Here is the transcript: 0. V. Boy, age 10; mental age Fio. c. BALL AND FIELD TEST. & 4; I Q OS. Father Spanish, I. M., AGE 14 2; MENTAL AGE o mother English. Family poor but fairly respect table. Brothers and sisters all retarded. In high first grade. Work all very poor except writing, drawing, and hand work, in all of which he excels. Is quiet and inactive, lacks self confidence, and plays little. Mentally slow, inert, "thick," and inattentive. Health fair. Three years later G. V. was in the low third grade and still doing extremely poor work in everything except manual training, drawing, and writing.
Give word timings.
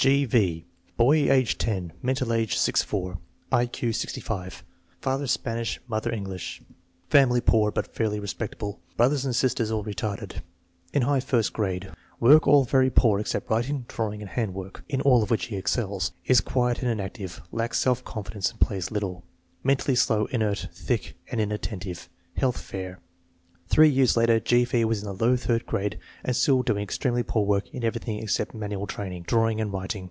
0. 0.03 0.25
V. 0.29 0.65
Boy, 0.97 1.31
age 1.31 1.59
10; 1.59 1.93
mental 2.01 2.33
age 2.33 2.57
Fio. 2.57 2.73
c. 2.73 2.85
BALL 2.89 3.17
AND 3.51 3.69
FIELD 3.69 3.71
TEST. 3.71 3.77
& 4.19 4.23
4; 4.23 4.37
I 4.39 4.47
Q 4.47 4.49
OS. 4.49 4.63
Father 4.99 5.27
Spanish, 5.27 5.79
I. 5.91 5.95
M., 5.97 6.01
AGE 6.01 6.03
14 6.03 6.09
2; 6.09 6.09
MENTAL 6.09 6.09
AGE 6.09 6.09
o 6.09 6.09
mother 6.09 6.11
English. 6.17 6.61
Family 7.11 7.39
poor 7.41 7.71
but 7.71 7.93
fairly 7.93 8.19
respect 8.19 8.53
table. 8.55 8.79
Brothers 8.97 9.25
and 9.25 9.35
sisters 9.35 9.69
all 9.69 9.83
retarded. 9.85 10.41
In 10.91 11.03
high 11.03 11.19
first 11.19 11.53
grade. 11.53 11.91
Work 12.19 12.47
all 12.47 12.63
very 12.63 12.89
poor 12.89 13.19
except 13.19 13.51
writing, 13.51 13.85
drawing, 13.87 14.21
and 14.23 14.31
hand 14.31 14.55
work, 14.55 14.83
in 14.89 15.01
all 15.01 15.21
of 15.21 15.29
which 15.29 15.45
he 15.45 15.55
excels. 15.55 16.13
Is 16.25 16.41
quiet 16.41 16.81
and 16.81 16.89
inactive, 16.89 17.39
lacks 17.51 17.77
self 17.77 18.03
confidence, 18.03 18.49
and 18.49 18.59
plays 18.59 18.89
little. 18.89 19.23
Mentally 19.63 19.93
slow, 19.93 20.25
inert, 20.31 20.67
"thick," 20.73 21.13
and 21.29 21.39
inattentive. 21.39 22.09
Health 22.35 22.57
fair. 22.59 22.97
Three 23.69 23.87
years 23.87 24.17
later 24.17 24.41
G. 24.41 24.65
V. 24.65 24.83
was 24.83 24.99
in 25.01 25.05
the 25.05 25.13
low 25.13 25.37
third 25.37 25.65
grade 25.65 25.97
and 26.25 26.35
still 26.35 26.61
doing 26.61 26.83
extremely 26.83 27.23
poor 27.23 27.45
work 27.45 27.69
in 27.69 27.85
everything 27.85 28.19
except 28.19 28.53
manual 28.53 28.85
training, 28.85 29.23
drawing, 29.23 29.61
and 29.61 29.71
writing. 29.71 29.99